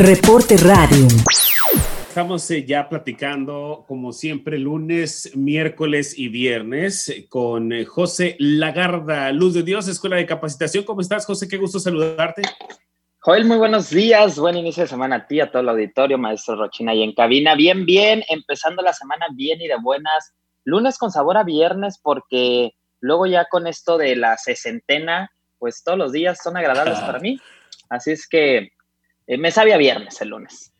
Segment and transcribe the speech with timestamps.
[0.00, 1.08] Reporte Radio.
[2.08, 9.54] Estamos eh, ya platicando, como siempre, lunes, miércoles y viernes con eh, José Lagarda, Luz
[9.54, 10.84] de Dios, Escuela de Capacitación.
[10.84, 11.48] ¿Cómo estás, José?
[11.48, 12.42] Qué gusto saludarte.
[13.18, 14.38] Joel, muy buenos días.
[14.38, 17.56] Buen inicio de semana a ti, a todo el auditorio, maestro Rochina y en cabina.
[17.56, 20.32] Bien, bien, empezando la semana bien y de buenas.
[20.62, 25.98] Lunes con sabor a viernes porque luego ya con esto de la sesentena, pues todos
[25.98, 27.40] los días son agradables para mí.
[27.88, 28.70] Así es que
[29.36, 30.72] me sabía viernes el lunes.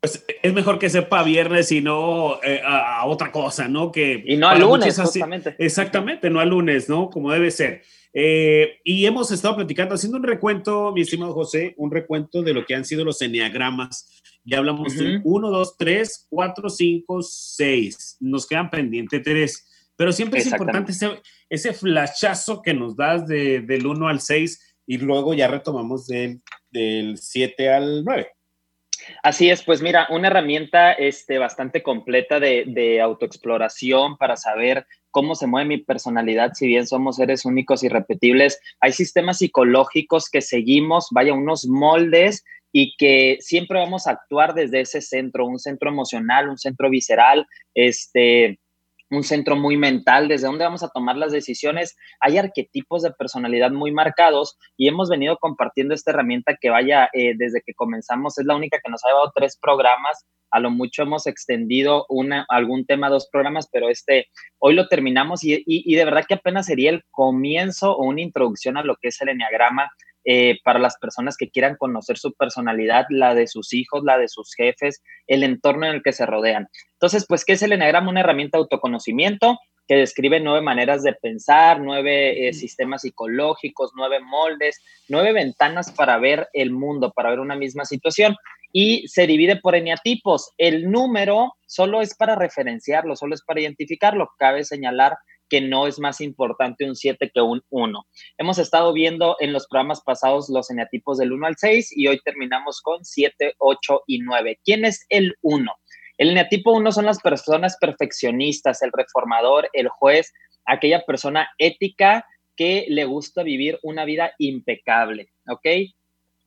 [0.00, 3.90] Pues es mejor que sepa viernes y no eh, a, otra cosa, ¿no?
[3.90, 5.56] Que y no a lunes, justamente.
[5.58, 7.08] Exactamente, no a lunes, ¿no?
[7.08, 7.82] Como debe ser.
[8.12, 12.66] Eh, y hemos estado platicando, haciendo un recuento, mi estimado José, un recuento de lo
[12.66, 14.22] que han sido los enneagramas.
[14.44, 18.16] Ya hablamos de 1, 2, 3, 4, 5, 6.
[18.20, 19.66] Nos quedan pendientes tres.
[19.96, 24.76] Pero siempre es importante ese, ese flashazo que nos das de, del 1 al 6
[24.86, 26.42] y luego ya retomamos del,
[26.74, 28.28] del 7 al 9.
[29.22, 35.46] Así es, pues mira, una herramienta este, bastante completa de, autoexploración para saber cómo se
[35.46, 38.60] mueve mi personalidad, si bien somos seres únicos y repetibles.
[38.80, 44.80] Hay sistemas psicológicos que seguimos, vaya, unos moldes y que siempre vamos a actuar desde
[44.80, 48.58] ese centro, un centro emocional, un centro visceral, este,
[49.10, 51.96] un centro muy mental, desde dónde vamos a tomar las decisiones.
[52.20, 57.34] Hay arquetipos de personalidad muy marcados y hemos venido compartiendo esta herramienta que vaya eh,
[57.36, 58.38] desde que comenzamos.
[58.38, 60.26] Es la única que nos ha llevado tres programas.
[60.50, 64.28] A lo mucho hemos extendido una, algún tema, dos programas, pero este,
[64.58, 68.76] hoy lo terminamos y, y de verdad que apenas sería el comienzo o una introducción
[68.76, 69.90] a lo que es el enneagrama
[70.24, 74.28] eh, para las personas que quieran conocer su personalidad, la de sus hijos, la de
[74.28, 76.68] sus jefes, el entorno en el que se rodean.
[76.94, 78.10] Entonces, pues, ¿qué es el Enneagrama?
[78.10, 84.20] Una herramienta de autoconocimiento que describe nueve maneras de pensar, nueve eh, sistemas psicológicos, nueve
[84.20, 88.36] moldes, nueve ventanas para ver el mundo, para ver una misma situación.
[88.72, 90.50] Y se divide por eneatipos.
[90.58, 94.30] El número solo es para referenciarlo, solo es para identificarlo.
[94.38, 95.16] Cabe señalar
[95.48, 98.06] que no es más importante un 7 que un 1.
[98.38, 102.20] Hemos estado viendo en los programas pasados los eneatipos del 1 al 6 y hoy
[102.24, 104.60] terminamos con 7, 8 y 9.
[104.64, 105.72] ¿Quién es el 1?
[106.18, 110.32] El eneatipo 1 son las personas perfeccionistas, el reformador, el juez,
[110.64, 112.24] aquella persona ética
[112.56, 115.66] que le gusta vivir una vida impecable, ¿ok?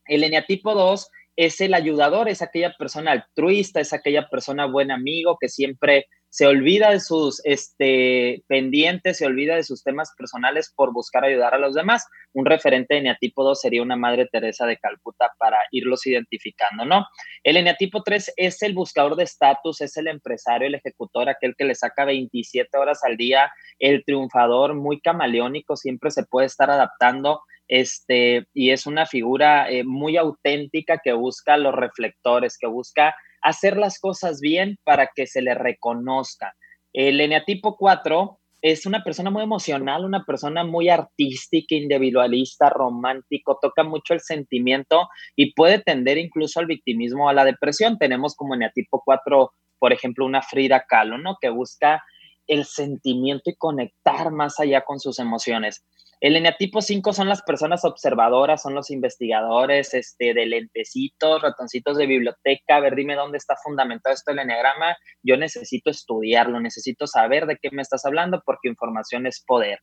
[0.06, 5.38] El eneatipo 2 es el ayudador, es aquella persona altruista, es aquella persona buen amigo
[5.40, 10.94] que siempre se olvida de sus este, pendientes, se olvida de sus temas personales por
[10.94, 12.06] buscar ayudar a los demás.
[12.34, 17.06] Un referente de eneatipo 2 sería una Madre Teresa de Calcuta para irlos identificando, ¿no?
[17.44, 21.66] El eneatipo 3 es el buscador de estatus, es el empresario, el ejecutor, aquel que
[21.66, 27.42] le saca 27 horas al día, el triunfador, muy camaleónico, siempre se puede estar adaptando
[27.68, 33.78] este, y es una figura eh, muy auténtica que busca los reflectores, que busca hacer
[33.78, 36.56] las cosas bien para que se le reconozca.
[36.94, 43.84] El eneatipo 4 es una persona muy emocional, una persona muy artística, individualista, romántico, toca
[43.84, 47.98] mucho el sentimiento y puede tender incluso al victimismo o a la depresión.
[47.98, 51.38] Tenemos como eneatipo 4, por ejemplo, una Frida Kahlo, ¿no?
[51.40, 52.04] Que busca
[52.48, 55.84] el sentimiento y conectar más allá con sus emociones.
[56.20, 62.08] El eneatipo 5 son las personas observadoras, son los investigadores este, de lentecitos, ratoncitos de
[62.08, 62.78] biblioteca.
[62.78, 64.98] A ver, dime dónde está fundamentado esto del eneagrama.
[65.22, 69.80] Yo necesito estudiarlo, necesito saber de qué me estás hablando porque información es poder.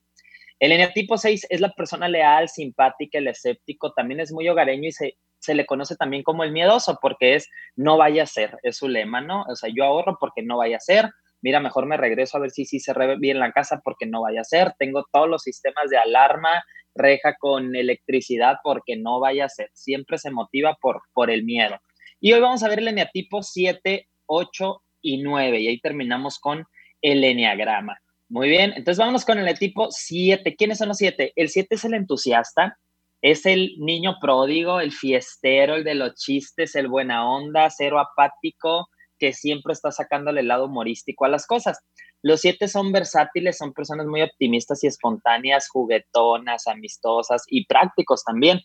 [0.58, 3.92] El eneatipo 6 es la persona leal, simpática, el escéptico.
[3.92, 7.48] También es muy hogareño y se, se le conoce también como el miedoso porque es
[7.76, 9.44] no vaya a ser, es su lema, ¿no?
[9.48, 11.10] O sea, yo ahorro porque no vaya a ser
[11.44, 14.22] mira, mejor me regreso a ver si sí se ve bien la casa porque no
[14.22, 19.44] vaya a ser, tengo todos los sistemas de alarma, reja con electricidad porque no vaya
[19.44, 21.78] a ser, siempre se motiva por, por el miedo.
[22.18, 26.64] Y hoy vamos a ver el eneatipo 7, 8 y 9 y ahí terminamos con
[27.02, 27.98] el eneagrama.
[28.30, 30.56] Muy bien, entonces vámonos con el eneatipo 7.
[30.56, 31.34] ¿Quiénes son los 7?
[31.36, 32.78] El 7 es el entusiasta,
[33.20, 38.88] es el niño pródigo, el fiestero, el de los chistes, el buena onda, cero apático,
[39.32, 41.80] siempre está sacándole el lado humorístico a las cosas.
[42.22, 48.60] Los siete son versátiles, son personas muy optimistas y espontáneas, juguetonas, amistosas y prácticos también.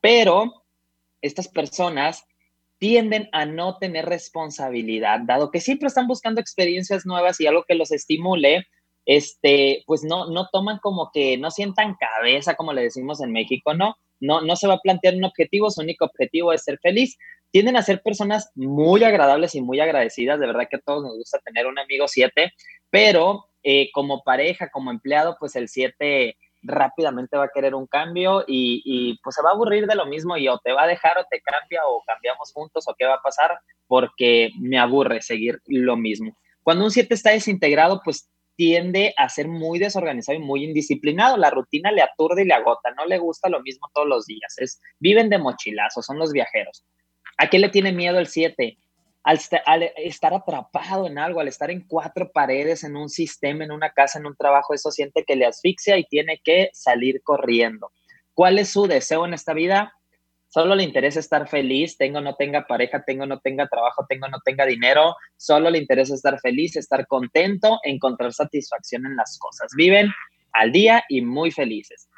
[0.00, 0.64] Pero
[1.22, 2.24] estas personas
[2.78, 7.74] tienden a no tener responsabilidad, dado que siempre están buscando experiencias nuevas y algo que
[7.74, 8.66] los estimule,
[9.04, 13.74] este, pues no, no toman como que no sientan cabeza, como le decimos en México,
[13.74, 13.96] ¿no?
[14.18, 17.16] No, no se va a plantear un objetivo, su único objetivo es ser feliz
[17.50, 20.38] tienden a ser personas muy agradables y muy agradecidas.
[20.40, 22.52] De verdad que a todos nos gusta tener un amigo 7,
[22.90, 28.44] pero eh, como pareja, como empleado, pues el 7 rápidamente va a querer un cambio
[28.46, 31.18] y, pues se va a aburrir de lo mismo y o te va a dejar
[31.18, 35.60] o te cambia o cambiamos juntos o qué va a pasar porque me aburre seguir
[35.66, 36.36] lo mismo.
[36.62, 41.38] Cuando un 7 está desintegrado, pues tiende a ser muy desorganizado y muy indisciplinado.
[41.38, 44.54] La rutina le aturde y le agota, no le gusta lo mismo todos los días.
[44.58, 46.84] Es, viven de mochilazo, son los viajeros.
[47.40, 48.76] ¿A qué le tiene miedo el 7?
[49.22, 49.38] Al,
[49.96, 54.18] estar atrapado en algo, al estar en cuatro paredes, en un sistema, en una casa,
[54.18, 57.92] en un trabajo, eso siente que le asfixia y tiene que salir corriendo.
[58.34, 59.94] ¿Cuál es su deseo en esta vida?
[60.48, 64.40] Solo le interesa estar feliz, tengo no tenga pareja, tengo no tenga trabajo, tengo no
[64.44, 69.72] tenga dinero, solo le interesa estar feliz, estar contento, encontrar satisfacción en las cosas.
[69.74, 70.10] Viven
[70.52, 72.10] al día y muy felices.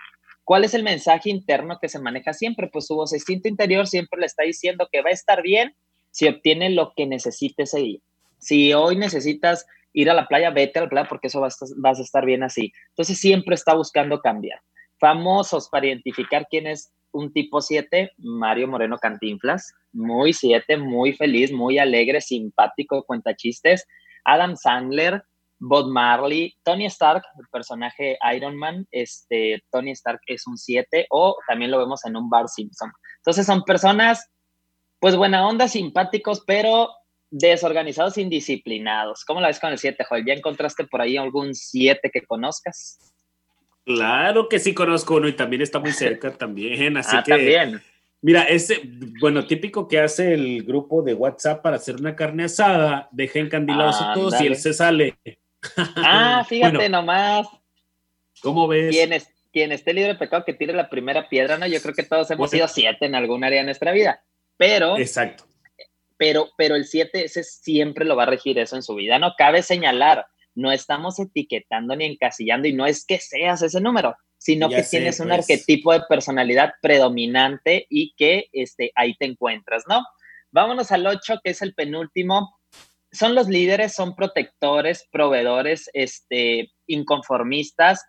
[0.44, 2.68] ¿Cuál es el mensaje interno que se maneja siempre?
[2.68, 5.74] Pues su voz instinto interior siempre le está diciendo que va a estar bien
[6.10, 8.00] si obtiene lo que necesite ese día.
[8.38, 11.98] Si hoy necesitas ir a la playa, vete a la playa porque eso vas vas
[11.98, 12.72] a estar bien así.
[12.90, 14.60] Entonces siempre está buscando cambiar.
[14.98, 21.52] Famosos para identificar quién es un tipo 7, Mario Moreno Cantinflas, muy 7, muy feliz,
[21.52, 23.86] muy alegre, simpático, cuenta chistes.
[24.24, 25.22] Adam Sandler,
[25.64, 31.36] Bob Marley, Tony Stark, el personaje Iron Man, este, Tony Stark es un 7 o
[31.46, 32.90] también lo vemos en un Bar Simpson.
[33.18, 34.28] Entonces son personas,
[34.98, 36.90] pues buena onda, simpáticos, pero
[37.30, 39.24] desorganizados, indisciplinados.
[39.24, 40.26] ¿Cómo la ves con el 7, Joel?
[40.26, 42.98] ¿Ya encontraste por ahí algún 7 que conozcas?
[43.84, 47.30] Claro que sí conozco uno y también está muy cerca también, así ah, que...
[47.30, 47.80] También.
[48.20, 48.80] Mira, ese,
[49.20, 54.00] bueno, típico que hace el grupo de WhatsApp para hacer una carne asada, deja encandilados
[54.00, 55.18] a todos y él se sale.
[55.96, 57.46] Ah, fíjate nomás.
[58.42, 58.90] ¿Cómo ves?
[58.90, 61.66] Quien, es, quien esté libre de pecado que tire la primera piedra, ¿no?
[61.66, 64.22] Yo creo que todos hemos sido siete en algún área de nuestra vida.
[64.56, 64.98] Pero.
[64.98, 65.44] Exacto.
[66.16, 69.18] Pero, pero el siete, ese siempre lo va a regir eso en su vida.
[69.18, 74.16] No cabe señalar no estamos etiquetando ni encasillando y no es que seas ese número,
[74.38, 75.40] sino que tienes un pues.
[75.40, 80.04] arquetipo de personalidad predominante y que este, ahí te encuentras, ¿no?
[80.50, 82.58] Vámonos al 8, que es el penúltimo.
[83.12, 88.02] Son los líderes, son protectores, proveedores, este, inconformistas,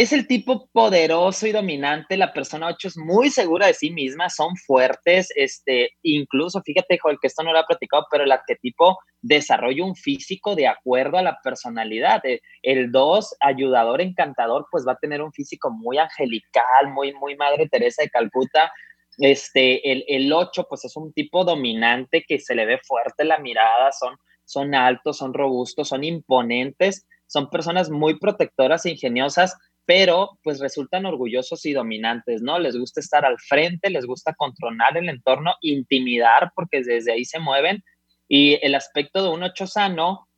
[0.00, 4.30] es el tipo poderoso y dominante, la persona 8 es muy segura de sí misma,
[4.30, 8.96] son fuertes, este, incluso, fíjate, Joel, que esto no lo ha platicado, pero el arquetipo
[9.22, 12.24] desarrolla un físico de acuerdo a la personalidad.
[12.24, 17.34] Eh, el 2, ayudador, encantador, pues va a tener un físico muy angelical, muy, muy
[17.34, 18.70] Madre Teresa de Calcuta.
[19.18, 23.38] Este, el, el 8, pues es un tipo dominante que se le ve fuerte la
[23.38, 29.56] mirada, son, son altos, son robustos, son imponentes, son personas muy protectoras e ingeniosas
[29.88, 32.58] pero pues resultan orgullosos y dominantes, ¿no?
[32.58, 37.38] Les gusta estar al frente, les gusta controlar el entorno, intimidar, porque desde ahí se
[37.38, 37.82] mueven.
[38.28, 40.28] Y el aspecto de un ocho sano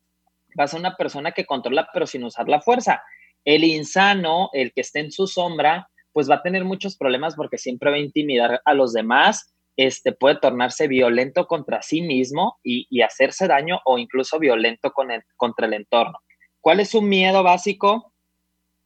[0.57, 3.03] va a ser una persona que controla, pero sin usar la fuerza.
[3.43, 7.57] El insano, el que esté en su sombra, pues va a tener muchos problemas porque
[7.57, 13.01] siempre va a intimidar a los demás, este, puede tornarse violento contra sí mismo y,
[13.01, 16.19] hacerse daño o incluso violento con contra el entorno.
[16.59, 18.11] ¿Cuál es su miedo básico?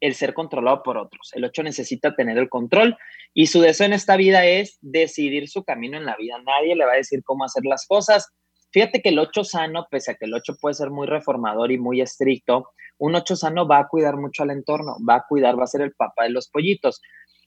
[0.01, 1.31] el ser controlado por otros.
[1.33, 2.98] El 8 necesita tener el control
[3.33, 6.38] y su deseo en esta vida es decidir su camino en la vida.
[6.45, 8.31] Nadie le va a decir cómo hacer las cosas.
[8.75, 11.77] Fíjate que el 8 sano, pese a que el 8 puede ser muy reformador y
[11.77, 15.63] muy estricto, un 8 sano va a cuidar mucho al entorno, va a cuidar, va
[15.63, 17.01] a ser el papá de los pollitos.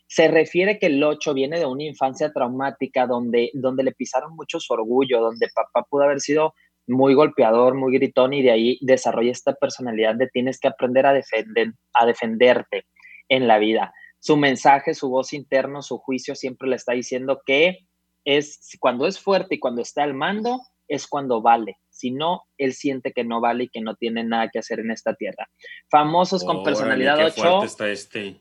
[0.06, 4.58] Se refiere que el 8 viene de una infancia traumática donde, donde le pisaron mucho
[4.58, 6.54] su orgullo, donde papá pudo haber sido
[6.86, 11.12] muy golpeador, muy gritón y de ahí desarrolla esta personalidad de tienes que aprender a,
[11.12, 12.86] defender, a defenderte
[13.28, 13.92] en la vida.
[14.18, 17.80] Su mensaje, su voz interna, su juicio siempre le está diciendo que
[18.24, 21.76] es cuando es fuerte y cuando está al mando es cuando vale.
[21.90, 24.90] Si no, él siente que no vale y que no tiene nada que hacer en
[24.90, 25.48] esta tierra.
[25.90, 27.64] Famosos con personalidad 8.
[27.64, 28.40] Está, este.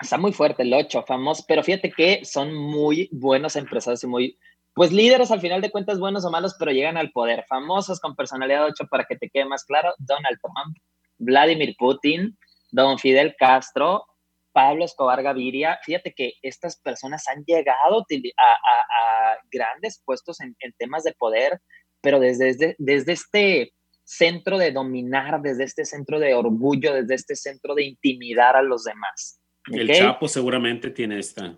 [0.00, 4.38] está muy fuerte el 8, famoso, pero fíjate que son muy buenos empresarios y muy
[4.74, 7.44] pues líderes al final de cuentas buenos o malos, pero llegan al poder.
[7.48, 10.76] Famosos con personalidad 8 para que te quede más claro, Donald Trump,
[11.18, 12.38] Vladimir Putin,
[12.70, 14.04] Don Fidel Castro,
[14.58, 15.78] Pablo Escobar Gaviria.
[15.84, 18.04] Fíjate que estas personas han llegado
[18.36, 21.60] a, grandes puestos en, temas de poder,
[22.00, 23.72] pero desde, desde, este
[24.02, 28.82] centro de dominar, desde este centro de orgullo, desde este centro de intimidar a los
[28.82, 29.40] demás.
[29.70, 31.56] El Chapo seguramente tiene esta.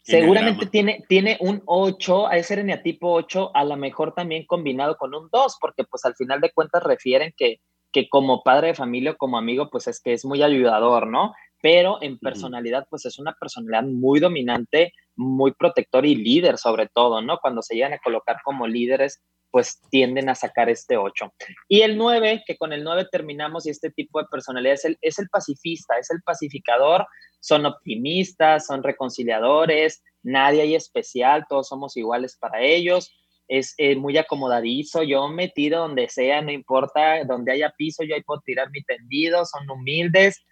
[0.00, 5.14] Seguramente tiene, tiene un 8, a ese eneatipo 8, a lo mejor también combinado con
[5.14, 7.60] un 2, porque pues al final de cuentas refieren que,
[7.92, 11.32] que como padre de familia o como amigo, pues es que es muy ayudador, ¿no?
[11.62, 17.22] Pero en personalidad, pues es una personalidad muy dominante, muy protector y líder sobre todo,
[17.22, 17.38] ¿no?
[17.38, 21.32] Cuando se llegan a colocar como líderes, pues tienden a sacar este 8.
[21.68, 24.98] Y el 9, que con el 9 terminamos y este tipo de personalidad es el,
[25.02, 27.06] es el pacifista, es el pacificador,
[27.38, 33.14] son optimistas, son reconciliadores, nadie hay especial, todos somos iguales para ellos,
[33.46, 38.14] es eh, muy acomodadizo, yo me tiro donde sea, no importa, donde haya piso, yo
[38.14, 40.42] ahí puedo tirar mi tendido, son humildes,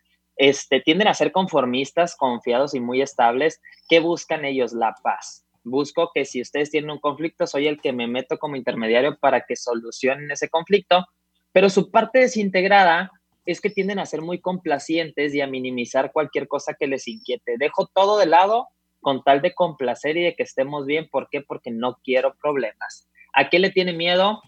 [0.41, 3.61] este, tienden a ser conformistas, confiados y muy estables.
[3.91, 4.73] ¿Qué buscan ellos?
[4.73, 5.45] La paz.
[5.65, 9.43] Busco que si ustedes tienen un conflicto, soy el que me meto como intermediario para
[9.43, 11.05] que solucionen ese conflicto,
[11.53, 13.11] pero su parte desintegrada
[13.45, 17.57] es que tienden a ser muy complacientes y a minimizar cualquier cosa que les inquiete.
[17.59, 18.69] Dejo todo de lado
[19.03, 21.07] con tal de complacer y de que estemos bien.
[21.11, 21.43] ¿Por qué?
[21.43, 23.11] Porque no quiero problemas.
[23.35, 24.41] ¿A qué le tiene miedo?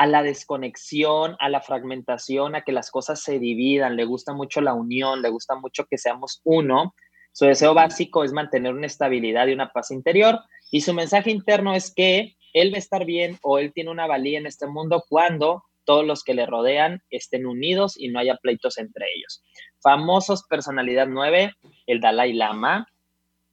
[0.00, 4.62] A la desconexión, a la fragmentación, a que las cosas se dividan, le gusta mucho
[4.62, 6.94] la unión, le gusta mucho que seamos uno.
[7.32, 10.40] Su deseo básico es mantener una estabilidad y una paz interior
[10.70, 14.06] y su mensaje interno es que él va a estar bien o él tiene una
[14.06, 18.36] valía en este mundo cuando todos los que le rodean estén unidos y no haya
[18.36, 19.42] pleitos entre ellos.
[19.82, 21.52] Famosos personalidad 9,
[21.86, 22.86] el Dalai Lama,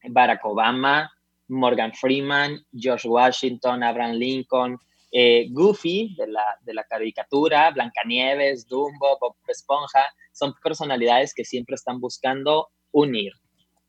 [0.02, 1.12] Barack Obama,
[1.50, 4.80] Morgan Freeman, George Washington, Abraham Lincoln,
[5.20, 11.74] eh, Goofy de la, de la caricatura, Blancanieves, Dumbo, Bob Esponja, son personalidades que siempre
[11.74, 13.32] están buscando unir.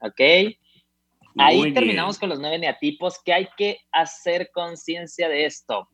[0.00, 0.20] ¿Ok?
[1.36, 5.86] Ahí terminamos con los nueve neatipos, que hay que hacer conciencia de esto.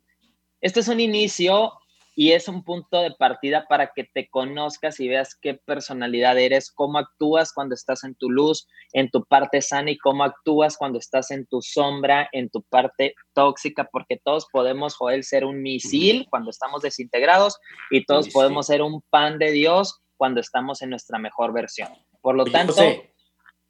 [0.61, 1.73] Esto es un inicio
[2.15, 6.71] y es un punto de partida para que te conozcas y veas qué personalidad eres,
[6.71, 10.97] cómo actúas cuando estás en tu luz, en tu parte sana y cómo actúas cuando
[10.97, 16.25] estás en tu sombra, en tu parte tóxica, porque todos podemos, Joel, ser un misil
[16.29, 17.59] cuando estamos desintegrados
[17.91, 21.89] y todos podemos ser un pan de Dios cuando estamos en nuestra mejor versión.
[22.21, 22.81] Por lo tanto,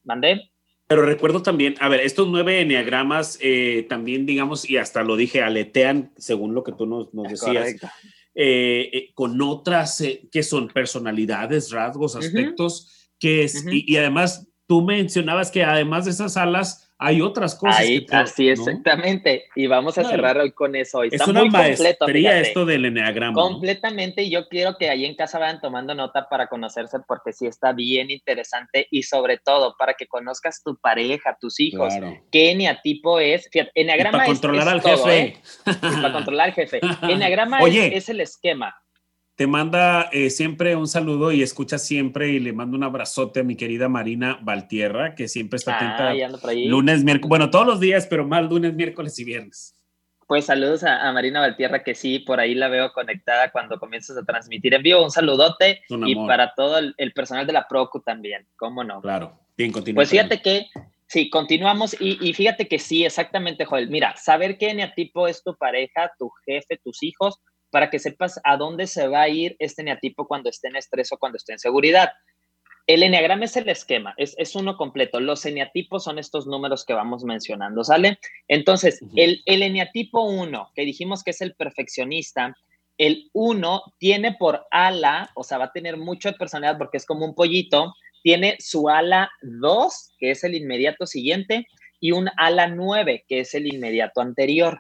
[0.03, 0.51] mandé.
[0.87, 5.41] Pero recuerdo también, a ver, estos nueve enneagramas eh, también, digamos, y hasta lo dije,
[5.41, 7.75] aletean, según lo que tú nos, nos decías.
[8.37, 14.81] Eh, eh, con otras eh, que son personalidades, rasgos, aspectos, que es, y, además tú
[14.81, 17.79] mencionabas que además de esas alas, hay otras cosas.
[17.79, 19.45] Ahí, así, exactamente.
[19.55, 21.03] Y vamos a cerrar hoy con eso.
[21.03, 23.33] es una maestría esto del eneagrama.
[23.33, 24.23] Completamente.
[24.23, 27.73] Y yo quiero que ahí en casa vayan tomando nota para conocerse, porque sí está
[27.73, 28.87] bien interesante.
[28.91, 31.93] Y sobre todo, para que conozcas tu pareja, tus hijos.
[32.31, 33.49] ¿Qué eneatipo es?
[33.51, 35.19] Fíjate, eneagrama para controlar al jefe.
[35.19, 35.37] ¿eh?
[35.65, 36.79] para controlar al jefe.
[37.01, 38.75] Eneagrama es el esquema
[39.35, 43.43] te manda eh, siempre un saludo y escucha siempre y le mando un abrazote a
[43.43, 46.11] mi querida Marina Valtierra, que siempre está atenta.
[46.11, 49.73] Ah, lunes, miércoles, bueno, todos los días, pero más lunes, miércoles y viernes.
[50.27, 54.23] Pues saludos a, Marina Valtierra, que sí, por ahí la veo conectada cuando comienzas a
[54.23, 55.03] transmitir en vivo.
[55.03, 59.01] Un saludote y para todo el, personal de la Procu también, ¿cómo no?
[59.01, 59.97] Claro, bien, continúa.
[59.97, 60.67] Pues fíjate que,
[61.07, 63.89] sí, continuamos y, y, fíjate que sí, exactamente, Joel.
[63.89, 67.39] Mira, saber qué eneatipo es tu pareja, tu jefe, tus hijos,
[67.75, 71.11] para que sepas a dónde se va a ir este eneatipo cuando esté en estrés
[71.11, 72.09] o cuando esté en seguridad.
[72.87, 75.19] El eneagrama es el esquema, es, uno completo.
[75.19, 78.17] Los eneatipos son estos números que vamos mencionando, ¿sale?
[78.47, 82.55] Entonces, el, el eneatipo 1, que dijimos que es el perfeccionista,
[82.97, 87.25] el 1 tiene por ala, o sea, va a tener mucha personalidad porque es como
[87.25, 91.67] un pollito, tiene su ala 2, que es el inmediato siguiente,
[91.99, 94.79] y un ala 9, que es el inmediato anterior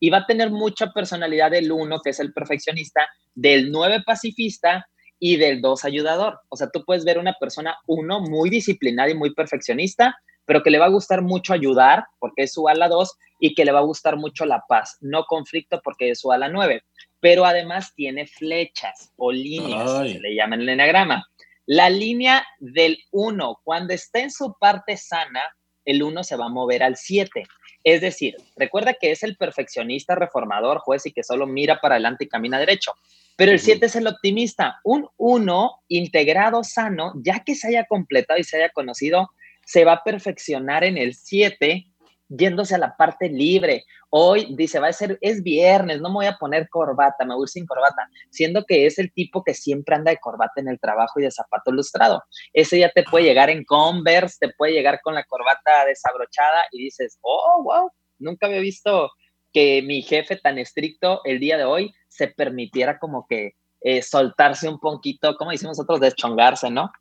[0.00, 4.88] y va a tener mucha personalidad del uno, que es el perfeccionista, del nueve pacifista
[5.18, 6.40] y del dos ayudador.
[6.48, 10.16] O sea, tú puedes ver una persona uno muy disciplinada y muy perfeccionista,
[10.46, 13.64] pero que le va a gustar mucho ayudar porque es su ala dos y que
[13.64, 16.82] le va a gustar mucho la paz, no conflicto porque es su ala nueve.
[17.20, 21.26] Pero además tiene flechas o líneas, se le llaman el enagrama.
[21.66, 25.42] La línea del uno, cuando está en su parte sana,
[25.84, 27.44] el uno se va a mover al 7.
[27.82, 32.24] Es decir, recuerda que es el perfeccionista, reformador, juez y que solo mira para adelante
[32.24, 32.92] y camina derecho.
[33.36, 34.80] Pero el 7 es el optimista.
[34.84, 39.30] Un 1 integrado sano, ya que se haya completado y se haya conocido,
[39.64, 41.86] se va a perfeccionar en el 7
[42.30, 43.84] yéndose a la parte libre.
[44.08, 47.48] Hoy dice, va a ser, es viernes, no me voy a poner corbata, me voy
[47.48, 51.20] sin corbata, siendo que es el tipo que siempre anda de corbata en el trabajo
[51.20, 52.22] y de zapato ilustrado.
[52.52, 56.84] Ese ya te puede llegar en Converse, te puede llegar con la corbata desabrochada y
[56.84, 59.10] dices, oh, wow, nunca había visto
[59.52, 64.68] que mi jefe tan estricto el día de hoy se permitiera como que eh, soltarse
[64.68, 66.92] un poquito, como decimos nosotros, deschongarse, ¿no?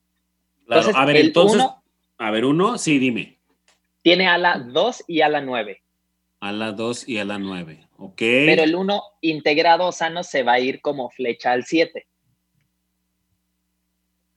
[0.66, 1.64] Claro, a ver, entonces,
[2.18, 3.39] a ver, uno, sí, dime.
[4.10, 5.84] Tiene ala 2 y ala 9.
[6.40, 8.18] Ala 2 y ala 9, ok.
[8.18, 12.08] Pero el 1 integrado sano se va a ir como flecha al 7.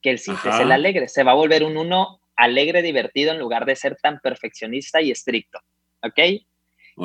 [0.02, 1.08] Que el 7 es el alegre.
[1.08, 5.10] Se va a volver un 1 alegre, divertido, en lugar de ser tan perfeccionista y
[5.10, 5.58] estricto.
[6.02, 6.18] ¿Ok?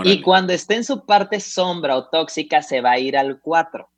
[0.04, 3.90] Y cuando esté en su parte sombra o tóxica, se va a ir al 4.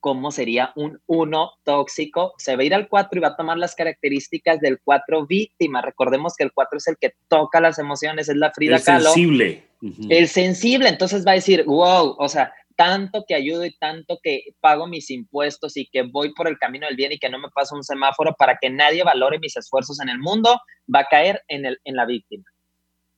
[0.00, 2.34] ¿Cómo sería un 1 tóxico?
[2.38, 5.82] Se va a ir al 4 y va a tomar las características del 4 víctima.
[5.82, 8.98] Recordemos que el 4 es el que toca las emociones, es la Frida Kahlo.
[8.98, 9.68] El sensible.
[10.08, 14.54] El sensible, entonces va a decir, wow, o sea, tanto que ayudo y tanto que
[14.60, 17.48] pago mis impuestos y que voy por el camino del bien y que no me
[17.48, 20.60] paso un semáforo para que nadie valore mis esfuerzos en el mundo,
[20.94, 22.44] va a caer en, el, en la víctima.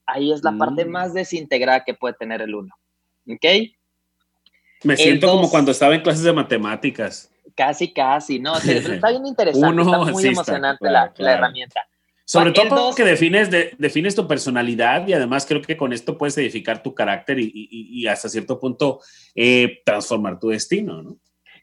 [0.06, 0.88] Ahí es la parte mm.
[0.88, 2.74] más desintegrada que puede tener el uno.
[3.28, 3.44] ¿Ok?
[4.82, 7.30] Me siento como cuando estaba en clases de matemáticas.
[7.54, 8.56] Casi, casi, ¿no?
[8.56, 11.80] está bien interesante, está muy emocionante la, herramienta.
[12.24, 16.82] Sobre todo porque defines, defines tu personalidad y además creo que con esto puedes edificar
[16.82, 19.00] tu carácter y, hasta cierto punto
[19.34, 21.16] eh, transformar tu destino, ¿no?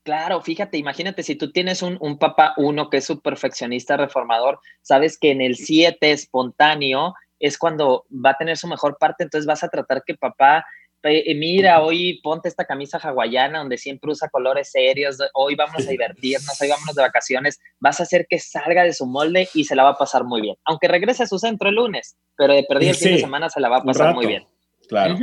[0.03, 4.59] Claro, fíjate, imagínate si tú tienes un, un papá uno que es su perfeccionista reformador,
[4.81, 9.45] sabes que en el 7 espontáneo es cuando va a tener su mejor parte, entonces
[9.45, 10.65] vas a tratar que papá,
[11.03, 16.59] mira, hoy ponte esta camisa hawaiana donde siempre usa colores serios, hoy vamos a divertirnos,
[16.61, 19.83] hoy vamos de vacaciones, vas a hacer que salga de su molde y se la
[19.83, 22.91] va a pasar muy bien, aunque regrese a su centro el lunes, pero de perdido
[22.91, 24.45] el fin de semana se la va a pasar muy bien.
[24.89, 25.17] Claro.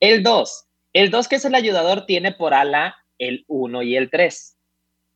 [0.00, 4.10] El 2, el 2 que es el ayudador tiene por ala el 1 y el
[4.10, 4.56] 3.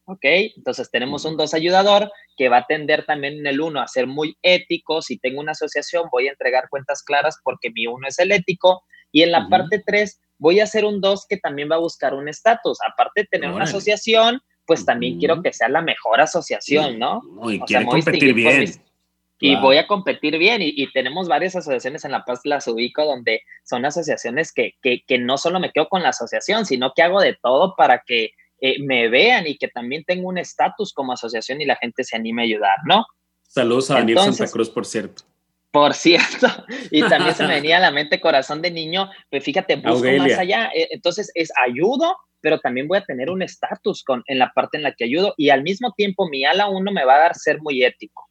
[0.07, 0.21] ¿Ok?
[0.23, 4.07] Entonces tenemos un 2 ayudador que va a tender también en el 1 a ser
[4.07, 5.01] muy ético.
[5.01, 8.85] Si tengo una asociación, voy a entregar cuentas claras porque mi 1 es el ético.
[9.15, 12.15] Y en la parte 3, voy a hacer un 2 que también va a buscar
[12.15, 12.79] un estatus.
[12.85, 17.23] Aparte de tener una asociación, pues también quiero que sea la mejor asociación, ¿no?
[17.49, 18.75] y quiero competir bien.
[19.39, 20.63] Y voy a competir bien.
[20.63, 25.17] Y, tenemos varias asociaciones en La Paz, las ubico, donde son asociaciones que, que, que
[25.17, 28.83] no solo me quedo con la asociación, sino que hago de todo para que eh,
[28.83, 32.43] me vean y que también tengo un estatus como asociación y la gente se anime
[32.43, 33.07] a ayudar, ¿no?
[33.45, 35.23] Saludos a Daniel Santa Cruz, por cierto.
[35.75, 36.47] Por cierto,
[36.93, 40.39] y también se me venía a la mente corazón de niño, pues fíjate, busco más
[40.39, 40.71] allá.
[40.73, 44.85] Eh, entonces es ayudo, pero también voy a tener un estatus en la parte en
[44.85, 47.61] la que ayudo y al mismo tiempo mi ala uno me va a dar ser
[47.61, 48.31] muy ético.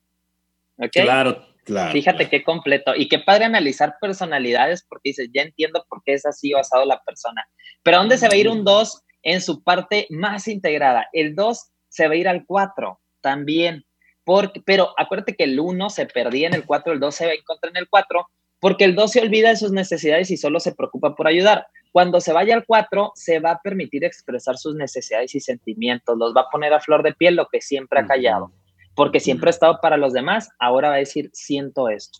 [0.77, 0.91] ¿Ok?
[0.93, 1.91] Claro, claro.
[1.91, 6.25] Fíjate qué completo y qué padre analizar personalidades porque dices, ya entiendo por qué es
[6.25, 7.45] así basado la persona.
[7.83, 9.03] Pero ¿a dónde se va a ir un 2?
[9.23, 11.07] en su parte más integrada.
[11.13, 13.85] El 2 se va a ir al 4 también,
[14.23, 17.31] porque, pero acuérdate que el 1 se perdía en el 4, el 2 se va
[17.31, 20.59] a encontrar en el 4, porque el 2 se olvida de sus necesidades y solo
[20.59, 21.67] se preocupa por ayudar.
[21.91, 26.33] Cuando se vaya al 4, se va a permitir expresar sus necesidades y sentimientos, los
[26.35, 28.51] va a poner a flor de piel lo que siempre ha callado,
[28.95, 32.19] porque siempre ha estado para los demás, ahora va a decir, siento esto.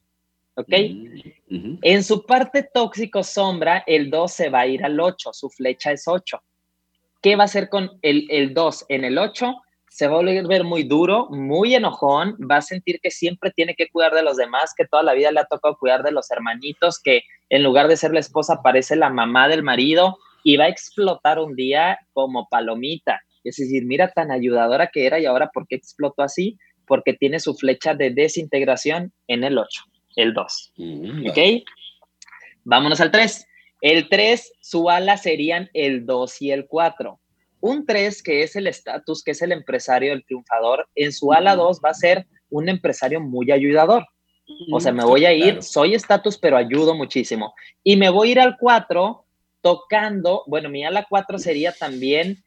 [0.55, 0.69] ¿Ok?
[1.81, 5.91] En su parte tóxico sombra, el 2 se va a ir al 8, su flecha
[5.91, 6.39] es 8.
[7.23, 9.55] ¿Qué va a hacer con el, 2 en el 8?
[9.93, 13.89] Se va a volver muy duro, muy enojón, va a sentir que siempre tiene que
[13.89, 16.99] cuidar de los demás, que toda la vida le ha tocado cuidar de los hermanitos,
[16.99, 20.69] que en lugar de ser la esposa parece la mamá del marido y va a
[20.69, 23.21] explotar un día como palomita.
[23.43, 26.57] Es decir, mira tan ayudadora que era y ahora ¿por qué explotó así?
[26.87, 29.83] Porque tiene su flecha de desintegración en el 8,
[30.15, 30.73] el 2.
[30.75, 31.37] Mm, ¿Ok?
[32.63, 33.45] Vámonos al 3.
[33.81, 37.19] El 3, su ala serían el 2 y el 4.
[37.63, 41.55] Un 3, que es el estatus, que es el empresario, el triunfador, en su ala
[41.55, 44.05] 2 va a ser un empresario muy ayudador.
[44.69, 47.53] O sea, me voy a ir, soy estatus, pero ayudo muchísimo.
[47.81, 49.23] Y me voy a ir al 4
[49.61, 52.43] tocando, bueno, mi ala 4 sería también,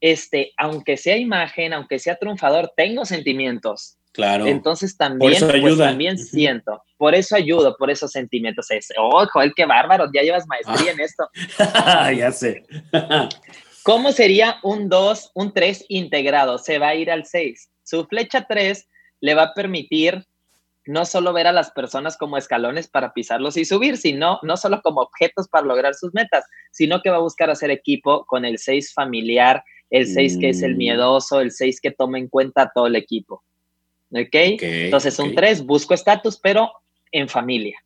[0.00, 3.98] este, aunque sea imagen, aunque sea triunfador, tengo sentimientos.
[4.10, 4.46] Claro.
[4.46, 6.82] Entonces también, pues, también siento.
[6.96, 8.68] Por eso ayudo, por esos sentimientos.
[8.72, 11.28] Es, oh, joder, qué bárbaro, ya llevas maestría en esto.
[12.18, 12.64] ya sé.
[13.86, 16.58] ¿Cómo sería un 2, un 3 integrado?
[16.58, 17.70] Se va a ir al 6.
[17.84, 18.84] Su flecha 3
[19.20, 20.26] le va a permitir
[20.86, 24.82] no solo ver a las personas como escalones para pisarlos y subir, sino no solo
[24.82, 28.58] como objetos para lograr sus metas, sino que va a buscar hacer equipo con el
[28.58, 30.78] 6 familiar, el 6 que es el mm.
[30.78, 33.44] miedoso, el 6 que toma en cuenta a todo el equipo.
[34.10, 34.34] ¿Ok?
[34.34, 36.72] Entonces, un 3, busco estatus, pero
[37.12, 37.78] en familia.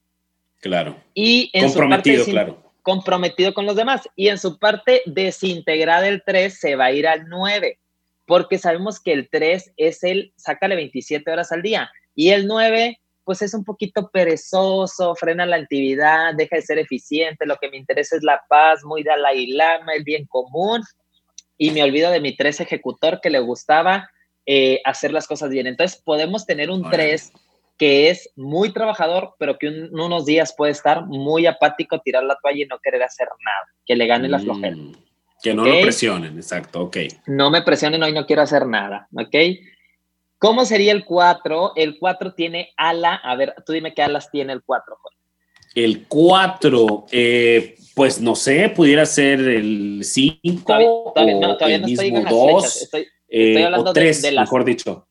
[0.61, 0.97] Claro.
[1.13, 2.70] Y en comprometido, su parte, claro.
[2.83, 4.09] Comprometido con los demás.
[4.17, 7.79] Y en su parte desintegrada el 3 se va a ir al 9,
[8.27, 11.91] porque sabemos que el 3 es el, sácale 27 horas al día.
[12.15, 17.47] Y el 9, pues es un poquito perezoso, frena la actividad, deja de ser eficiente,
[17.47, 20.83] lo que me interesa es la paz, muy Dalai Lama, el bien común.
[21.57, 24.11] Y me olvido de mi 3 ejecutor que le gustaba
[24.47, 25.67] eh, hacer las cosas bien.
[25.67, 27.33] Entonces podemos tener un 3
[27.81, 32.65] que es muy trabajador, pero que unos días puede estar muy apático, tirar la toalla
[32.65, 34.77] y no querer hacer nada, que le gane la mm, flojera.
[35.43, 36.99] Que no lo presionen, exacto, ok.
[37.27, 39.35] No me presionen hoy, no quiero hacer nada, ok.
[40.37, 41.73] ¿Cómo sería el 4?
[41.75, 44.99] El 4 tiene ala, a ver, tú dime qué alas tiene el 4.
[45.75, 50.65] El 4, eh, pues no sé, pudiera ser el 5
[51.15, 54.67] todavía, no, todavía no estoy las 2, estoy, estoy hablando o 3, de, las, mejor
[54.67, 55.07] dicho.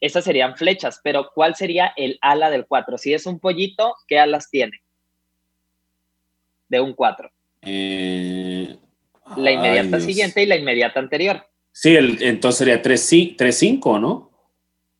[0.00, 2.98] Esas serían flechas, pero ¿cuál sería el ala del 4?
[2.98, 4.82] Si es un pollito, ¿qué alas tiene?
[6.68, 7.30] De un 4.
[7.62, 8.76] Eh,
[9.36, 11.46] la inmediata siguiente y la inmediata anterior.
[11.72, 14.30] Sí, el, entonces sería 3-5, ¿no?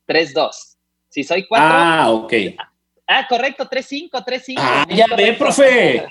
[0.06, 0.50] 3-2.
[1.08, 1.66] Si soy 4.
[1.68, 2.32] Ah, ok.
[3.06, 4.54] Ah, correcto, 3-5, 3-5.
[4.58, 6.06] Ah, ya ve, profe.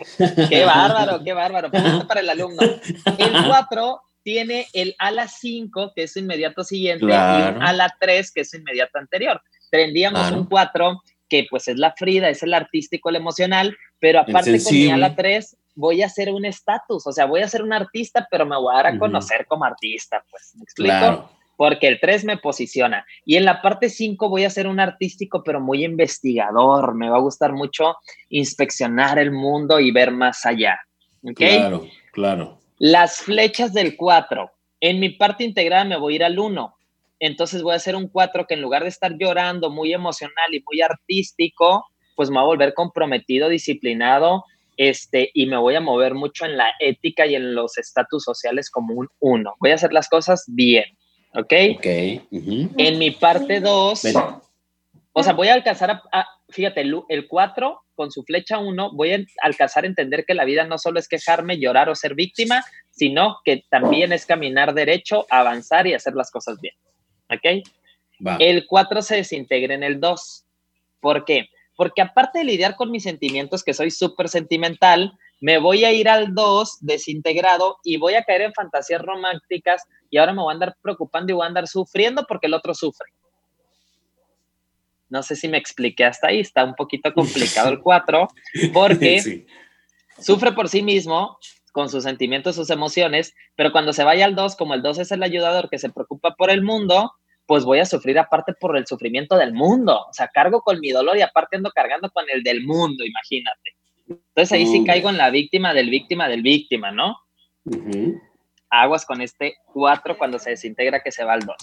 [0.50, 1.70] qué bárbaro, qué bárbaro.
[2.08, 2.62] para el alumno.
[3.18, 8.32] El 4 tiene el ala 5, que es su inmediato siguiente, y un ala 3,
[8.32, 9.40] que es su inmediato anterior.
[9.70, 14.62] Tendríamos un 4, que pues es la Frida, es el artístico, el emocional, pero aparte
[14.64, 17.72] con mi ala 3 voy a hacer un estatus, o sea, voy a ser un
[17.72, 21.30] artista, pero me voy a dar a conocer como artista, pues, ¿me explico?
[21.56, 23.06] Porque el 3 me posiciona.
[23.26, 26.96] Y en la parte 5 voy a ser un artístico, pero muy investigador.
[26.96, 27.96] Me va a gustar mucho
[28.28, 30.80] inspeccionar el mundo y ver más allá.
[31.24, 31.60] ¿Okay?
[31.60, 32.65] Claro, claro.
[32.78, 34.52] Las flechas del 4.
[34.82, 36.76] En mi parte integrada me voy a ir al 1.
[37.20, 40.62] Entonces voy a hacer un 4 que en lugar de estar llorando, muy emocional y
[40.62, 41.86] muy artístico,
[42.16, 44.44] pues me va a volver comprometido, disciplinado,
[44.78, 48.70] este, y me voy a mover mucho en la ética y en los estatus sociales
[48.70, 49.54] como un uno.
[49.60, 50.86] Voy a hacer las cosas bien,
[51.34, 51.54] ¿ok?
[51.78, 51.86] Ok.
[51.86, 54.04] En mi parte 2,
[55.14, 59.20] o sea, voy a alcanzar a, fíjate, el 4 con su flecha 1, voy a
[59.42, 63.38] alcanzar a entender que la vida no solo es quejarme, llorar o ser víctima, sino
[63.46, 66.76] que también es caminar derecho, avanzar y hacer las cosas bien,
[67.30, 68.40] ¿ok?
[68.40, 70.46] El 4 se desintegra en el 2.
[71.00, 71.50] ¿Por qué?
[71.76, 76.08] porque aparte de lidiar con mis sentimientos, que soy súper sentimental, me voy a ir
[76.08, 80.54] al 2 desintegrado y voy a caer en fantasías románticas y ahora me voy a
[80.54, 83.10] andar preocupando y voy a andar sufriendo porque el otro sufre.
[85.10, 88.28] No sé si me expliqué hasta ahí, está un poquito complicado el 4,
[88.74, 89.46] porque
[90.20, 91.38] sufre por sí mismo,
[91.72, 95.12] con sus sentimientos, sus emociones, pero cuando se vaya al 2, como el 2 es
[95.12, 97.12] el ayudador que se preocupa por el mundo,
[97.46, 100.06] pues voy a sufrir aparte por el sufrimiento del mundo.
[100.10, 103.76] O sea, cargo con mi dolor y aparte ando cargando con el del mundo, imagínate.
[104.08, 107.18] Entonces ahí sí caigo en la víctima del víctima del víctima, ¿no?
[108.70, 111.56] Aguas con este 4 cuando se desintegra que se va al 2.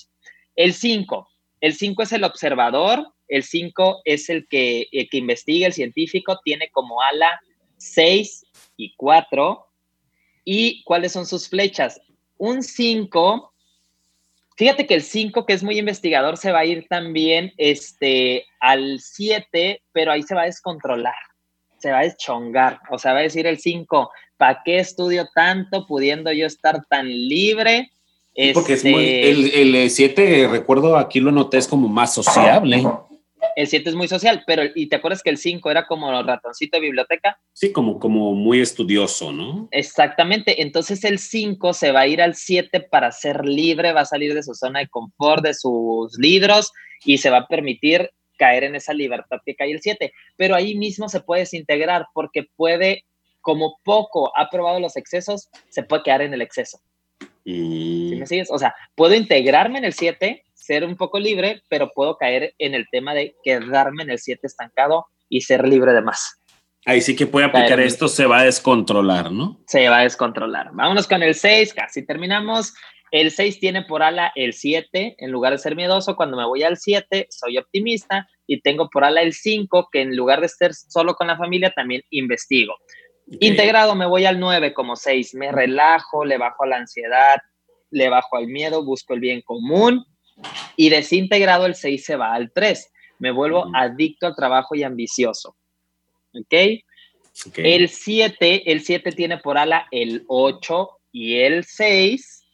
[0.57, 1.29] El 5.
[1.61, 6.39] El 5 es el observador, el 5 es el que, el que investiga, el científico,
[6.45, 7.41] tiene como ala
[7.79, 8.45] 6
[8.77, 9.67] y 4.
[10.45, 12.01] ¿Y cuáles son sus flechas?
[12.37, 13.53] Un 5
[14.57, 19.01] Fíjate que el 5, que es muy investigador, se va a ir también este, al
[19.01, 21.15] 7, pero ahí se va a descontrolar,
[21.79, 22.79] se va a deschongar.
[22.91, 27.09] O sea, va a decir el 5, ¿para qué estudio tanto pudiendo yo estar tan
[27.09, 27.91] libre?
[28.55, 32.85] Porque es muy, este el 7, recuerdo, aquí lo noté, es como más sociable.
[33.57, 36.77] El 7 es muy social, pero ¿y te acuerdas que el 5 era como ratoncito
[36.77, 37.39] de biblioteca?
[37.53, 39.69] Sí, como, como muy estudioso, ¿no?
[39.71, 40.63] Exactamente.
[40.63, 44.35] Entonces el 5 se va a ir al 7 para ser libre, va a salir
[44.35, 46.73] de su zona de confort, de sus libros
[47.05, 50.13] y se va a permitir caer en esa libertad que cae el 7.
[50.37, 53.05] Pero ahí mismo se puede desintegrar porque puede,
[53.41, 56.81] como poco ha probado los excesos, se puede quedar en el exceso.
[57.45, 58.51] ¿Sí me sigues?
[58.51, 62.75] O sea, puedo integrarme en el 7 ser un poco libre, pero puedo caer en
[62.75, 66.39] el tema de quedarme en el 7 estancado y ser libre de más.
[66.85, 69.61] Ahí sí que puede aplicar esto, se va a descontrolar, ¿no?
[69.67, 70.71] Se va a descontrolar.
[70.73, 72.75] Vámonos con el 6, casi terminamos.
[73.13, 76.63] El 6 tiene por ala el 7, en lugar de ser miedoso, cuando me voy
[76.63, 80.73] al 7 soy optimista y tengo por ala el 5, que en lugar de estar
[80.75, 82.75] solo con la familia también investigo.
[83.41, 87.37] Integrado me voy al 9 como 6, me relajo, le bajo a la ansiedad,
[87.91, 90.05] le bajo al miedo, busco el bien común
[90.77, 92.93] y desintegrado el 6 se va al 3.
[93.19, 95.57] Me vuelvo adicto al trabajo y ambicioso.
[96.35, 96.83] ¿Ok?
[97.57, 102.45] El 7, el 7 tiene por ala el 8 y el 6.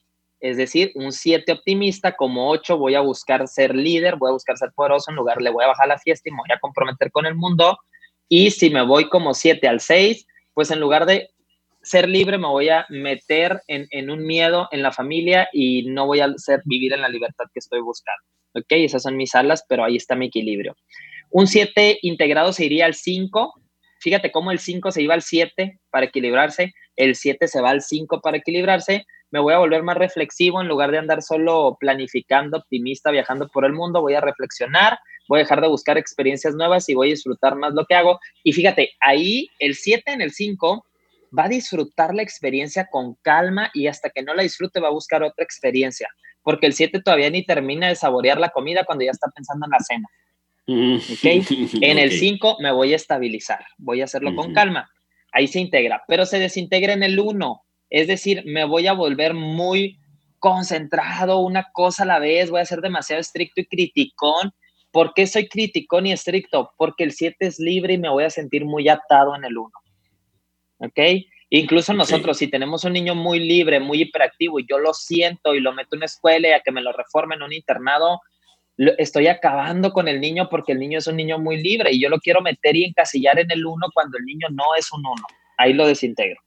[0.41, 4.57] Es decir, un 7 optimista, como 8 voy a buscar ser líder, voy a buscar
[4.57, 7.11] ser poderoso, en lugar le voy a bajar la fiesta y me voy a comprometer
[7.11, 7.79] con el mundo.
[8.29, 11.31] Y si me voy como 7 al 6, pues en lugar de
[11.89, 16.21] ser libre me voy a meter en, un miedo en la familia y no voy
[16.21, 18.23] a ser, vivir en la libertad que estoy buscando.
[18.55, 18.67] ¿Ok?
[18.71, 20.77] Esas son mis alas, pero ahí está mi equilibrio.
[21.31, 23.55] Un 7 integrado se iría al 5.
[24.01, 27.83] Fíjate cómo el 5 se iba al 7 para equilibrarse, el 7 se va al
[27.83, 29.05] 5 para equilibrarse.
[29.31, 33.65] Me voy a volver más reflexivo en lugar de andar solo planificando, optimista, viajando por
[33.65, 34.01] el mundo.
[34.01, 34.99] Voy a reflexionar,
[35.29, 38.19] voy a dejar de buscar experiencias nuevas y voy a disfrutar más lo que hago.
[38.43, 40.87] Y fíjate, ahí el 7 en el 5
[41.37, 44.93] va a disfrutar la experiencia con calma y hasta que no la disfrute va a
[44.93, 46.09] buscar otra experiencia,
[46.43, 49.71] porque el 7 todavía ni termina de saborear la comida cuando ya está pensando en
[49.71, 50.09] la cena.
[51.81, 54.91] En el 5 me voy a estabilizar, voy a hacerlo con calma.
[55.33, 57.63] Ahí se integra, pero se desintegra en el 1.
[57.91, 59.99] Es decir, me voy a volver muy
[60.39, 64.53] concentrado, una cosa a la vez, voy a ser demasiado estricto y criticón.
[64.91, 66.71] ¿Por qué soy criticón y estricto?
[66.77, 69.71] Porque el 7 es libre y me voy a sentir muy atado en el 1.
[70.79, 70.99] ¿Ok?
[71.51, 75.61] Incluso nosotros, si tenemos un niño muy libre, muy hiperactivo y yo lo siento y
[75.61, 78.21] lo meto en una escuela y a que me lo reformen en un internado,
[78.99, 82.09] estoy acabando con el niño porque el niño es un niño muy libre y yo
[82.09, 85.15] lo quiero meter y encasillar en el 1 cuando el niño no es un 1.
[85.57, 86.41] Ahí lo desintegro.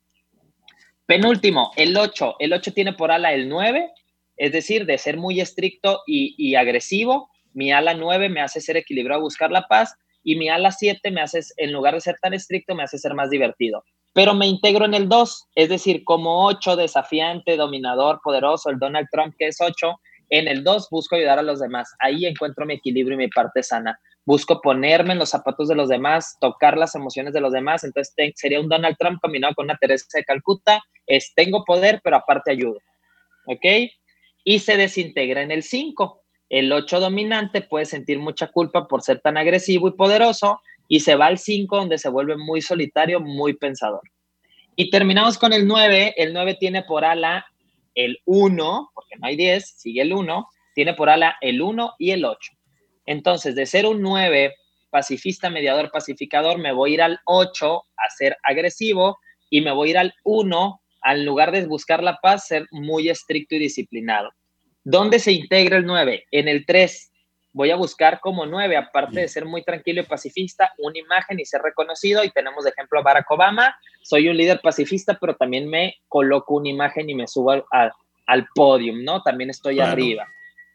[1.06, 2.36] Penúltimo, el 8.
[2.40, 3.90] El 8 tiene por ala el 9,
[4.38, 7.30] es decir, de ser muy estricto y, agresivo.
[7.54, 9.94] Mi ala 9 me hace ser equilibrado, buscar la paz.
[10.24, 13.14] Y mi ala 7 me hace, en lugar de ser tan estricto, me hace ser
[13.14, 13.84] más divertido.
[14.14, 19.08] Pero me integro en el 2, es decir, como 8, desafiante, dominador, poderoso, el Donald
[19.12, 20.00] Trump que es 8,
[20.32, 21.94] en el 2 busco ayudar a los demás.
[22.00, 24.00] Ahí encuentro mi equilibrio y mi parte sana.
[24.26, 27.84] Busco ponerme en los zapatos de los demás, tocar las emociones de los demás.
[27.84, 30.82] Entonces sería un Donald Trump combinado con una Teresa de Calcuta.
[31.06, 32.80] Es tengo poder, pero aparte ayudo.
[33.46, 33.92] ¿Ok?
[34.44, 36.22] Y se desintegra en el 5.
[36.50, 41.16] El 8 dominante puede sentir mucha culpa por ser tan agresivo y poderoso y se
[41.16, 44.02] va al 5 donde se vuelve muy solitario, muy pensador.
[44.76, 46.16] Y terminamos con el 9.
[46.18, 47.46] El 9 tiene por ala
[47.96, 52.12] el 1, porque no hay 10, sigue el 1, tiene por ala el 1 y
[52.12, 52.52] el 8.
[53.06, 54.54] Entonces, de ser un 9,
[54.90, 59.18] pacifista, mediador, pacificador, me voy a ir al 8 a ser agresivo
[59.50, 63.08] y me voy a ir al 1, al lugar de buscar la paz, ser muy
[63.08, 64.30] estricto y disciplinado.
[64.84, 66.26] ¿Dónde se integra el 9?
[66.32, 67.11] En el 3.
[67.54, 71.46] Voy a buscar como 9, aparte de ser muy tranquilo y pacifista, una imagen y
[71.46, 72.24] ser reconocido.
[72.24, 73.76] Y tenemos de ejemplo a Barack Obama.
[74.02, 77.92] Soy un líder pacifista, pero también me coloco una imagen y me subo al,
[78.28, 79.22] al, podium, ¿no?
[79.22, 80.26] También estoy arriba.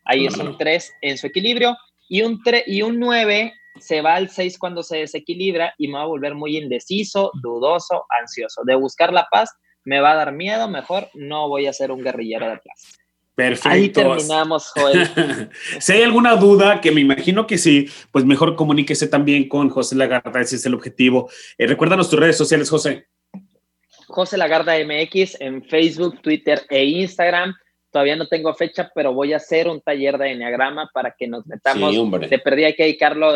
[0.04, 1.76] Ahí es un 3 en su equilibrio.
[2.08, 6.02] Y un, y un 9 se va al 6 cuando se desequilibra y me va
[6.02, 8.62] a volver muy indeciso, dudoso, ansioso.
[8.64, 9.50] De buscar la paz
[9.84, 12.98] me va a dar miedo, mejor no voy a ser un guerrillero de paz.
[13.36, 13.68] Perfecto.
[13.68, 15.06] Ahí terminamos, Joel.
[15.78, 19.94] si hay alguna duda, que me imagino que sí, pues mejor comuníquese también con José
[19.94, 21.28] Lagarda, ese es el objetivo.
[21.58, 23.06] Eh, recuérdanos tus redes sociales, José.
[24.08, 27.54] José Lagarda MX en Facebook, Twitter e Instagram.
[27.90, 31.46] Todavía no tengo fecha, pero voy a hacer un taller de enneagrama para que nos
[31.46, 31.94] metamos.
[31.94, 33.34] Sí, Te perdí, hay que dedicarlo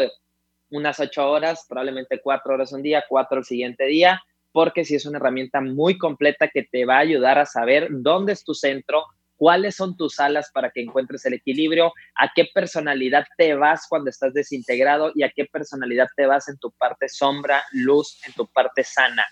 [0.70, 5.04] unas ocho horas, probablemente cuatro horas un día, cuatro el siguiente día, porque sí es
[5.04, 9.04] una herramienta muy completa que te va a ayudar a saber dónde es tu centro,
[9.40, 14.10] cuáles son tus alas para que encuentres el equilibrio, a qué personalidad te vas cuando
[14.10, 18.46] estás desintegrado y a qué personalidad te vas en tu parte sombra, luz, en tu
[18.46, 19.24] parte sana.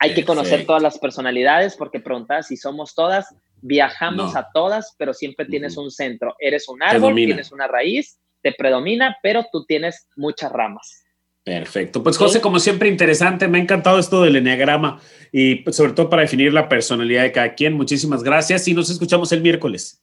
[0.00, 5.14] Hay que conocer todas las personalidades porque preguntas si somos todas, viajamos a todas, pero
[5.14, 6.34] siempre tienes un centro.
[6.40, 11.05] Eres un árbol, tienes una raíz, te predomina, pero tú tienes muchas ramas.
[11.46, 12.02] Perfecto.
[12.02, 13.46] Pues José, como siempre, interesante.
[13.46, 17.30] Me ha encantado esto del enneagrama y pues, sobre todo para definir la personalidad de
[17.30, 17.74] cada quien.
[17.74, 20.02] Muchísimas gracias y nos escuchamos el miércoles.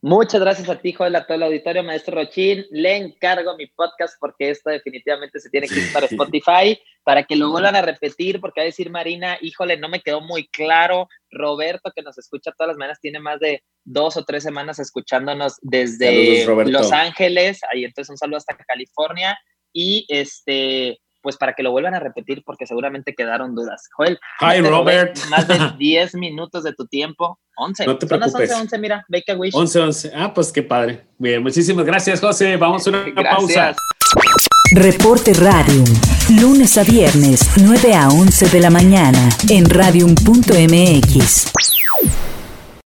[0.00, 2.64] Muchas gracias a ti, Joel, a todo el auditorio, maestro Rochín.
[2.70, 7.36] Le encargo mi podcast porque esto definitivamente se tiene que ir para Spotify para que
[7.36, 11.08] lo vuelvan a repetir, porque va a decir Marina, híjole, no me quedó muy claro.
[11.30, 15.56] Roberto, que nos escucha todas las mañanas, tiene más de dos o tres semanas escuchándonos
[15.60, 17.60] desde Los Ángeles.
[17.70, 19.38] Ahí entonces un saludo hasta California.
[19.72, 23.88] Y este, pues para que lo vuelvan a repetir porque seguramente quedaron dudas.
[23.96, 25.16] Joel, Hi, Robert.
[25.30, 27.38] más de 10 minutos de tu tiempo.
[27.56, 27.86] 11.
[27.86, 28.32] No te preocupes.
[28.32, 29.54] Son las 11, 11, mira, Make a Wish.
[29.54, 30.12] 11, 11.
[30.14, 31.04] Ah, pues qué padre.
[31.18, 32.56] Bien, muchísimas gracias, José.
[32.56, 33.74] Vamos a una pausa.
[34.72, 35.82] Reporte Radio.
[36.40, 41.77] Lunes a viernes, 9 a 11 de la mañana, en radium.mx.